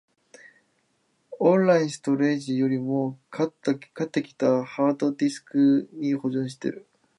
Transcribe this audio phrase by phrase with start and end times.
[1.37, 6.87] オンラインストレージよりも、買ってきたハードディスクに保存してる